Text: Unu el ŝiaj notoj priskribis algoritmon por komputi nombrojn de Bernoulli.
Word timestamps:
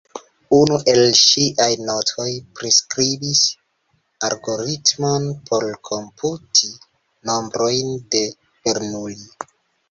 Unu 0.57 0.77
el 0.91 0.99
ŝiaj 1.17 1.65
notoj 1.89 2.25
priskribis 2.59 3.41
algoritmon 4.29 5.29
por 5.51 5.67
komputi 5.91 6.71
nombrojn 7.33 7.95
de 8.17 8.25
Bernoulli. 8.49 9.31